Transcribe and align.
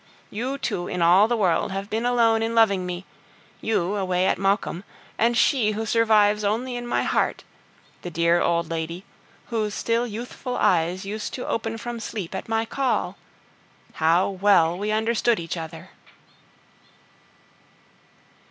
You 0.31 0.57
two 0.57 0.87
in 0.87 1.03
all 1.03 1.27
the 1.27 1.37
world 1.37 1.71
have 1.71 1.87
been 1.87 2.07
alone 2.07 2.41
in 2.41 2.55
loving 2.55 2.87
me 2.87 3.05
you 3.61 3.95
away 3.97 4.25
at 4.25 4.39
Maucombe, 4.39 4.83
and 5.15 5.37
she 5.37 5.73
who 5.73 5.85
survives 5.85 6.43
only 6.43 6.75
in 6.75 6.87
my 6.87 7.03
heart, 7.03 7.43
the 8.01 8.09
dear 8.09 8.41
old 8.41 8.67
lady, 8.67 9.05
whose 9.49 9.75
still 9.75 10.07
youthful 10.07 10.57
eyes 10.57 11.05
used 11.05 11.35
to 11.35 11.45
open 11.45 11.77
from 11.77 11.99
sleep 11.99 12.33
at 12.33 12.49
my 12.49 12.65
call. 12.65 13.15
How 13.93 14.27
well 14.27 14.75
we 14.75 14.89
understood 14.89 15.39
each 15.39 15.55
other! 15.55 15.91